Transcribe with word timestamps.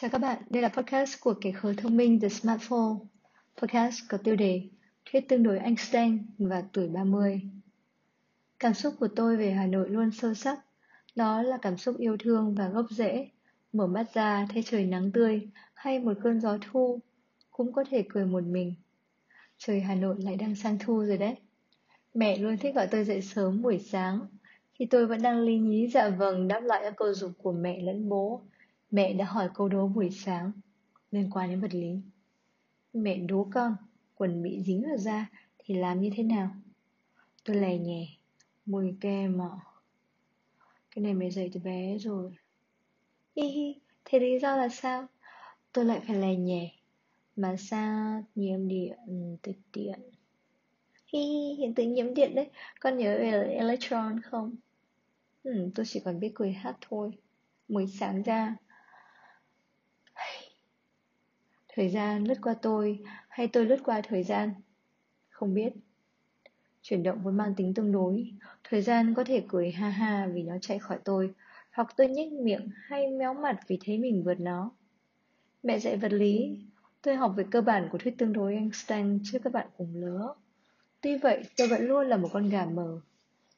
Chào 0.00 0.10
các 0.10 0.18
bạn, 0.18 0.42
đây 0.50 0.62
là 0.62 0.68
podcast 0.68 1.20
của 1.20 1.34
kẻ 1.40 1.52
khờ 1.52 1.74
thông 1.76 1.96
minh 1.96 2.20
The 2.20 2.28
Smartphone. 2.28 2.94
Podcast 3.56 4.00
có 4.08 4.18
tiêu 4.18 4.36
đề 4.36 4.62
Thuyết 5.04 5.28
tương 5.28 5.42
đối 5.42 5.58
Einstein 5.58 6.26
và 6.38 6.62
tuổi 6.72 6.88
30. 6.88 7.42
Cảm 8.58 8.74
xúc 8.74 8.94
của 9.00 9.08
tôi 9.16 9.36
về 9.36 9.50
Hà 9.50 9.66
Nội 9.66 9.88
luôn 9.90 10.10
sâu 10.10 10.34
sắc. 10.34 10.58
Đó 11.16 11.42
là 11.42 11.58
cảm 11.62 11.76
xúc 11.76 11.98
yêu 11.98 12.16
thương 12.20 12.54
và 12.54 12.68
gốc 12.68 12.86
rễ. 12.90 13.28
Mở 13.72 13.86
mắt 13.86 14.14
ra 14.14 14.46
thấy 14.52 14.62
trời 14.62 14.86
nắng 14.86 15.10
tươi 15.12 15.48
hay 15.74 15.98
một 15.98 16.14
cơn 16.22 16.40
gió 16.40 16.58
thu, 16.70 17.00
cũng 17.50 17.72
có 17.72 17.84
thể 17.90 18.04
cười 18.08 18.26
một 18.26 18.44
mình. 18.44 18.74
Trời 19.58 19.80
Hà 19.80 19.94
Nội 19.94 20.16
lại 20.18 20.36
đang 20.36 20.54
sang 20.54 20.78
thu 20.80 21.04
rồi 21.04 21.18
đấy. 21.18 21.36
Mẹ 22.14 22.38
luôn 22.38 22.56
thích 22.56 22.74
gọi 22.74 22.86
tôi 22.86 23.04
dậy 23.04 23.22
sớm 23.22 23.62
buổi 23.62 23.78
sáng. 23.78 24.20
Khi 24.72 24.86
tôi 24.86 25.06
vẫn 25.06 25.22
đang 25.22 25.40
lý 25.40 25.58
nhí 25.58 25.88
dạ 25.88 26.08
vâng 26.08 26.48
đáp 26.48 26.60
lại 26.60 26.80
các 26.82 26.94
câu 26.96 27.14
dục 27.14 27.30
của 27.38 27.52
mẹ 27.52 27.80
lẫn 27.80 28.08
bố 28.08 28.42
Mẹ 28.90 29.12
đã 29.12 29.24
hỏi 29.24 29.48
câu 29.54 29.68
đố 29.68 29.88
buổi 29.88 30.10
sáng 30.10 30.52
liên 31.10 31.30
quan 31.30 31.50
đến 31.50 31.60
vật 31.60 31.74
lý. 31.74 32.00
Mẹ 32.92 33.16
đố 33.16 33.48
con, 33.52 33.76
quần 34.14 34.42
bị 34.42 34.62
dính 34.62 34.82
vào 34.82 34.96
da 34.96 35.26
thì 35.58 35.74
làm 35.74 36.00
như 36.00 36.10
thế 36.16 36.22
nào? 36.22 36.50
Tôi 37.44 37.56
lè 37.56 37.78
nhè 37.78 38.08
mùi 38.66 38.96
kem 39.00 39.38
mà. 39.38 39.48
Cái 40.90 41.02
này 41.02 41.14
mẹ 41.14 41.30
dạy 41.30 41.50
từ 41.52 41.60
bé 41.60 41.98
rồi. 41.98 42.32
Hi 43.36 43.48
hi, 43.48 43.80
thế 44.04 44.18
lý 44.20 44.38
do 44.38 44.56
là 44.56 44.68
sao? 44.68 45.06
Tôi 45.72 45.84
lại 45.84 46.00
phải 46.06 46.16
lè 46.16 46.34
nhè 46.36 46.72
Mà 47.36 47.56
sao 47.58 48.24
nhiễm 48.34 48.68
điện, 48.68 48.98
ừ, 49.06 49.36
tích 49.42 49.58
điện? 49.72 50.00
Hi 51.12 51.20
hi, 51.20 51.54
hiện 51.58 51.74
tượng 51.74 51.94
nhiễm 51.94 52.14
điện 52.14 52.34
đấy. 52.34 52.50
Con 52.80 52.98
nhớ 52.98 53.18
về 53.18 53.54
electron 53.54 54.20
không? 54.22 54.54
Ừ, 55.42 55.70
tôi 55.74 55.86
chỉ 55.86 56.00
còn 56.00 56.20
biết 56.20 56.32
cười 56.34 56.52
hát 56.52 56.76
thôi. 56.80 57.10
Mới 57.68 57.86
sáng 57.86 58.22
ra, 58.22 58.56
Thời 61.78 61.88
gian 61.88 62.24
lướt 62.24 62.34
qua 62.42 62.54
tôi 62.62 62.98
hay 63.28 63.48
tôi 63.48 63.66
lướt 63.66 63.76
qua 63.84 64.00
thời 64.00 64.22
gian? 64.22 64.50
Không 65.28 65.54
biết. 65.54 65.72
Chuyển 66.82 67.02
động 67.02 67.20
vốn 67.22 67.36
mang 67.36 67.54
tính 67.54 67.74
tương 67.74 67.92
đối. 67.92 68.30
Thời 68.64 68.82
gian 68.82 69.14
có 69.14 69.24
thể 69.24 69.42
cười 69.48 69.70
ha 69.70 69.88
ha 69.88 70.28
vì 70.32 70.42
nó 70.42 70.54
chạy 70.60 70.78
khỏi 70.78 70.98
tôi, 71.04 71.30
hoặc 71.72 71.94
tôi 71.96 72.08
nhếch 72.08 72.32
miệng 72.32 72.68
hay 72.74 73.06
méo 73.06 73.34
mặt 73.34 73.60
vì 73.66 73.78
thấy 73.84 73.98
mình 73.98 74.22
vượt 74.22 74.40
nó. 74.40 74.70
Mẹ 75.62 75.78
dạy 75.78 75.96
vật 75.96 76.12
lý, 76.12 76.58
tôi 77.02 77.16
học 77.16 77.34
về 77.36 77.44
cơ 77.50 77.60
bản 77.60 77.88
của 77.92 77.98
thuyết 77.98 78.18
tương 78.18 78.32
đối 78.32 78.54
Einstein 78.54 79.20
trước 79.24 79.38
các 79.44 79.52
bạn 79.52 79.66
cùng 79.76 79.94
lứa. 79.94 80.34
Tuy 81.00 81.18
vậy, 81.18 81.42
tôi 81.56 81.68
vẫn 81.68 81.86
luôn 81.86 82.06
là 82.06 82.16
một 82.16 82.28
con 82.32 82.48
gà 82.48 82.64
mờ. 82.64 83.00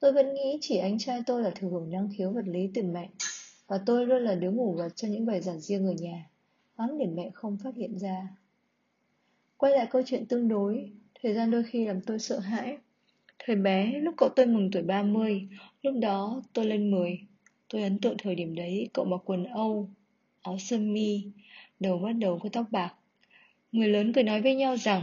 Tôi 0.00 0.12
vẫn 0.12 0.34
nghĩ 0.34 0.58
chỉ 0.60 0.76
anh 0.76 0.98
trai 0.98 1.22
tôi 1.26 1.42
là 1.42 1.50
thừa 1.54 1.68
hưởng 1.68 1.90
năng 1.90 2.08
khiếu 2.16 2.30
vật 2.30 2.46
lý 2.46 2.70
từ 2.74 2.82
mẹ, 2.82 3.08
và 3.66 3.78
tôi 3.86 4.06
luôn 4.06 4.22
là 4.22 4.34
đứa 4.34 4.50
ngủ 4.50 4.72
vật 4.72 4.96
cho 4.96 5.08
những 5.08 5.26
bài 5.26 5.40
giảng 5.40 5.60
riêng 5.60 5.86
ở 5.86 5.92
nhà 5.92 6.24
thoáng 6.76 6.98
để 6.98 7.06
mẹ 7.06 7.30
không 7.34 7.56
phát 7.56 7.74
hiện 7.74 7.98
ra. 7.98 8.28
Quay 9.56 9.72
lại 9.72 9.86
câu 9.90 10.02
chuyện 10.06 10.26
tương 10.26 10.48
đối, 10.48 10.90
thời 11.22 11.34
gian 11.34 11.50
đôi 11.50 11.62
khi 11.62 11.86
làm 11.86 12.00
tôi 12.00 12.18
sợ 12.18 12.38
hãi. 12.38 12.78
Thời 13.38 13.56
bé, 13.56 14.00
lúc 14.00 14.14
cậu 14.16 14.28
tôi 14.28 14.46
mừng 14.46 14.70
tuổi 14.70 14.82
30, 14.82 15.48
lúc 15.82 15.94
đó 16.00 16.42
tôi 16.52 16.66
lên 16.66 16.90
10. 16.90 17.20
Tôi 17.68 17.82
ấn 17.82 17.98
tượng 17.98 18.16
thời 18.18 18.34
điểm 18.34 18.54
đấy 18.54 18.88
cậu 18.92 19.04
mặc 19.04 19.20
quần 19.24 19.44
Âu, 19.44 19.88
áo 20.42 20.58
sơ 20.58 20.78
mi, 20.78 21.24
đầu 21.80 21.98
bắt 21.98 22.12
đầu 22.12 22.38
có 22.42 22.48
tóc 22.52 22.66
bạc. 22.70 22.94
Người 23.72 23.88
lớn 23.88 24.12
cười 24.12 24.24
nói 24.24 24.42
với 24.42 24.54
nhau 24.54 24.76
rằng 24.76 25.02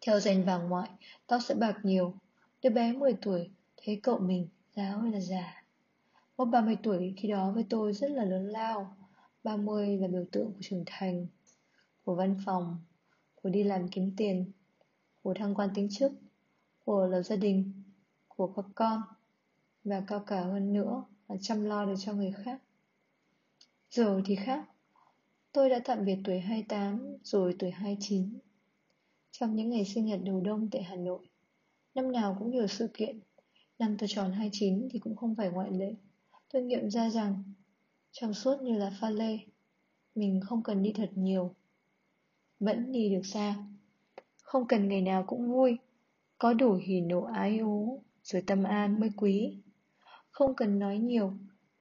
theo 0.00 0.20
danh 0.20 0.44
vàng 0.44 0.68
ngoại, 0.68 0.88
tóc 1.26 1.40
sẽ 1.42 1.54
bạc 1.54 1.78
nhiều. 1.82 2.14
Đứa 2.62 2.70
bé 2.70 2.92
10 2.92 3.12
tuổi 3.22 3.50
thấy 3.76 4.00
cậu 4.02 4.18
mình 4.18 4.48
giáo 4.76 4.98
hay 4.98 5.12
là 5.12 5.20
già. 5.20 5.62
Mốc 6.36 6.48
30 6.48 6.76
tuổi 6.82 7.14
khi 7.16 7.28
đó 7.28 7.50
với 7.54 7.64
tôi 7.70 7.92
rất 7.92 8.10
là 8.10 8.24
lớn 8.24 8.46
lao 8.46 8.96
30 9.48 9.98
là 9.98 10.08
biểu 10.08 10.24
tượng 10.32 10.52
của 10.52 10.60
trưởng 10.60 10.82
thành, 10.86 11.26
của 12.04 12.14
văn 12.14 12.36
phòng, 12.44 12.76
của 13.34 13.48
đi 13.48 13.62
làm 13.62 13.88
kiếm 13.88 14.14
tiền, 14.16 14.52
của 15.22 15.34
thăng 15.34 15.54
quan 15.54 15.70
tính 15.74 15.88
chức, 15.90 16.12
của 16.84 17.06
lập 17.06 17.22
gia 17.22 17.36
đình, 17.36 17.72
của 18.28 18.46
các 18.46 18.64
con 18.74 19.02
và 19.84 20.02
cao 20.06 20.20
cả 20.26 20.40
hơn 20.40 20.72
nữa 20.72 21.04
là 21.28 21.36
chăm 21.40 21.64
lo 21.64 21.86
được 21.86 21.94
cho 21.98 22.12
người 22.12 22.32
khác. 22.44 22.62
Giờ 23.90 24.20
thì 24.26 24.36
khác. 24.36 24.68
Tôi 25.52 25.70
đã 25.70 25.80
tạm 25.84 26.04
biệt 26.04 26.18
tuổi 26.24 26.40
28 26.40 27.16
rồi 27.22 27.56
tuổi 27.58 27.70
29. 27.70 28.38
Trong 29.30 29.56
những 29.56 29.70
ngày 29.70 29.84
sinh 29.84 30.06
nhật 30.06 30.20
đầu 30.24 30.40
đông 30.40 30.68
tại 30.70 30.82
Hà 30.82 30.96
Nội, 30.96 31.26
năm 31.94 32.12
nào 32.12 32.36
cũng 32.38 32.50
nhiều 32.50 32.66
sự 32.66 32.88
kiện. 32.94 33.20
Năm 33.78 33.96
tôi 33.98 34.08
tròn 34.08 34.32
29 34.32 34.88
thì 34.90 34.98
cũng 34.98 35.16
không 35.16 35.34
phải 35.34 35.50
ngoại 35.50 35.70
lệ. 35.70 35.94
Tôi 36.52 36.62
nghiệm 36.62 36.90
ra 36.90 37.10
rằng 37.10 37.42
trong 38.12 38.34
suốt 38.34 38.62
như 38.62 38.78
là 38.78 38.92
pha 39.00 39.10
lê, 39.10 39.38
Mình 40.14 40.40
không 40.44 40.62
cần 40.62 40.82
đi 40.82 40.92
thật 40.92 41.10
nhiều. 41.14 41.54
Vẫn 42.60 42.92
đi 42.92 43.10
được 43.10 43.26
xa. 43.26 43.54
Không 44.42 44.66
cần 44.68 44.88
ngày 44.88 45.00
nào 45.00 45.24
cũng 45.26 45.52
vui. 45.52 45.78
Có 46.38 46.52
đủ 46.52 46.74
hỉ 46.74 47.00
nộ 47.00 47.22
ái 47.22 47.58
ố 47.58 48.02
Rồi 48.22 48.42
tâm 48.46 48.64
an 48.64 49.00
mới 49.00 49.10
quý. 49.16 49.58
Không 50.30 50.54
cần 50.54 50.78
nói 50.78 50.98
nhiều, 50.98 51.32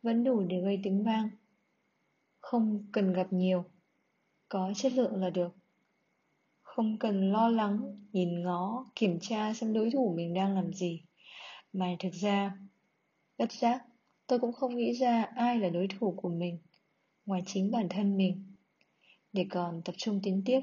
Vẫn 0.02 0.24
đủ 0.24 0.42
để 0.42 0.62
gây 0.62 0.80
tiếng 0.84 1.04
vang. 1.04 1.30
Không 2.40 2.86
cần 2.92 3.14
gặp 3.14 3.28
nhiều, 3.34 3.66
Có 4.50 4.74
chất 4.76 4.94
lượng 4.94 5.16
là 5.16 5.30
được. 5.30 5.56
Không 6.62 6.98
cần 7.00 7.32
lo 7.32 7.50
lắng, 7.50 8.08
Nhìn 8.12 8.44
ngó, 8.44 8.86
Kiểm 8.96 9.20
tra 9.22 9.54
xem 9.54 9.74
đối 9.74 9.92
thủ 9.92 10.14
mình 10.18 10.34
đang 10.34 10.56
làm 10.56 10.74
gì. 10.74 11.02
Mà 11.74 11.96
thực 12.00 12.14
ra, 12.14 12.58
Bất 13.38 13.52
giác 13.52 13.86
tôi 14.28 14.40
cũng 14.40 14.54
không 14.54 14.76
nghĩ 14.76 14.94
ra 14.94 15.24
ai 15.24 15.60
là 15.60 15.70
đối 15.70 15.88
thủ 15.88 16.14
của 16.18 16.30
mình 16.30 16.58
ngoài 17.26 17.42
chính 17.46 17.72
bản 17.72 17.90
thân 17.90 18.18
mình. 18.18 18.44
Để 19.34 19.46
còn 19.50 19.82
tập 19.86 19.96
trung 19.98 20.20
tiến 20.24 20.42
tiếp. 20.46 20.62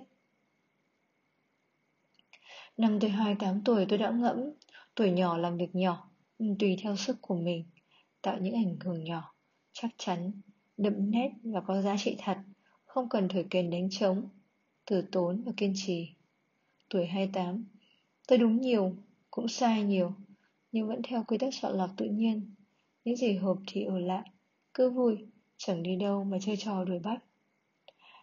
Năm 2.76 3.00
tôi 3.00 3.10
28 3.10 3.62
tuổi, 3.64 3.86
tôi 3.88 3.98
đã 3.98 4.10
ngẫm 4.10 4.38
tuổi 4.94 5.10
nhỏ 5.10 5.36
làm 5.36 5.56
việc 5.56 5.74
nhỏ 5.74 6.10
tùy 6.58 6.78
theo 6.82 6.96
sức 6.96 7.16
của 7.20 7.34
mình, 7.34 7.64
tạo 8.22 8.38
những 8.40 8.54
ảnh 8.54 8.76
hưởng 8.80 9.04
nhỏ, 9.04 9.34
chắc 9.72 9.90
chắn, 9.98 10.32
đậm 10.76 11.10
nét 11.10 11.30
và 11.42 11.60
có 11.60 11.82
giá 11.82 11.96
trị 11.98 12.16
thật, 12.18 12.38
không 12.84 13.08
cần 13.08 13.28
thổi 13.28 13.46
kèn 13.50 13.70
đánh 13.70 13.88
trống, 13.90 14.28
từ 14.84 15.02
tốn 15.12 15.42
và 15.46 15.52
kiên 15.56 15.72
trì. 15.76 16.08
Tuổi 16.90 17.06
28 17.06 17.64
tôi 18.28 18.38
đúng 18.38 18.60
nhiều, 18.60 18.96
cũng 19.30 19.48
sai 19.48 19.82
nhiều, 19.82 20.12
nhưng 20.72 20.88
vẫn 20.88 21.00
theo 21.02 21.24
quy 21.28 21.38
tắc 21.38 21.54
chọn 21.60 21.76
lọc 21.76 21.90
tự 21.96 22.06
nhiên 22.06 22.54
những 23.04 23.16
gì 23.16 23.36
hợp 23.36 23.56
thì 23.66 23.84
ở 23.84 23.98
lại 23.98 24.30
Cứ 24.74 24.90
vui 24.90 25.16
Chẳng 25.56 25.82
đi 25.82 25.96
đâu 25.96 26.24
mà 26.24 26.38
chơi 26.40 26.56
trò 26.56 26.84
đuổi 26.84 26.98
bắt. 26.98 27.18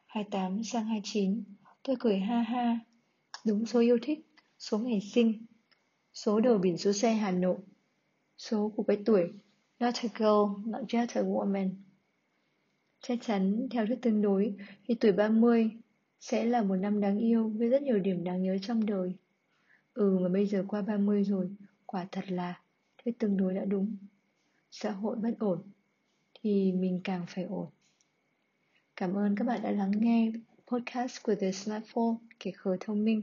28 0.07 0.63
sang 0.63 0.85
29 0.85 1.43
Tôi 1.83 1.95
cười 1.99 2.19
ha 2.19 2.41
ha. 2.41 2.79
Đúng 3.45 3.65
số 3.65 3.79
yêu 3.79 3.97
thích 4.01 4.19
Số 4.59 4.79
ngày 4.79 5.01
sinh 5.01 5.45
Số 6.13 6.39
đầu 6.39 6.57
biển 6.57 6.77
số 6.77 6.93
xe 6.93 7.13
Hà 7.13 7.31
Nội 7.31 7.57
Số 8.37 8.73
của 8.75 8.83
cái 8.83 8.97
tuổi 9.05 9.31
Not 9.79 9.95
a 9.95 10.09
girl, 10.17 10.69
not 10.71 10.81
just 10.87 11.07
a 11.13 11.21
woman. 11.21 11.69
Chắc 13.01 13.19
chắn 13.21 13.67
theo 13.71 13.85
thuyết 13.85 14.01
tương 14.01 14.21
đối 14.21 14.55
Thì 14.87 14.95
tuổi 14.95 15.11
30 15.11 15.71
Sẽ 16.19 16.45
là 16.45 16.63
một 16.63 16.75
năm 16.75 17.01
đáng 17.01 17.19
yêu 17.19 17.49
Với 17.49 17.69
rất 17.69 17.81
nhiều 17.81 17.99
điểm 17.99 18.23
đáng 18.23 18.43
nhớ 18.43 18.57
trong 18.61 18.85
đời. 18.85 19.13
Ừ 19.93 20.17
mà 20.21 20.29
bây 20.29 20.45
giờ 20.45 20.65
qua 20.67 20.81
30 20.81 21.23
rồi 21.23 21.49
Quả 21.85 22.07
thật 22.11 22.31
là 22.31 22.61
Thuyết 23.03 23.19
tương 23.19 23.37
đối 23.37 23.53
đã 23.53 23.65
đúng 23.65 23.97
xã 24.71 24.91
hội 24.91 25.15
bất 25.15 25.31
ổn 25.39 25.61
thì 26.33 26.71
mình 26.71 27.01
càng 27.03 27.25
phải 27.27 27.43
ổn. 27.43 27.67
Cảm 28.95 29.13
ơn 29.13 29.35
các 29.35 29.45
bạn 29.47 29.61
đã 29.63 29.71
lắng 29.71 29.91
nghe 29.95 30.31
podcast 30.67 31.23
của 31.23 31.35
The 31.35 31.51
Smartphone 31.51 32.15
kể 32.39 32.51
khờ 32.51 32.77
thông 32.79 33.03
minh. 33.03 33.21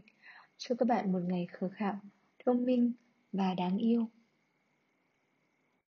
Chúc 0.59 0.79
các 0.79 0.89
bạn 0.89 1.13
một 1.13 1.21
ngày 1.29 1.47
khờ 1.53 1.69
khạo, 1.69 1.99
thông 2.47 2.65
minh 2.65 2.93
và 3.33 3.55
đáng 3.55 3.79
yêu. 3.79 4.09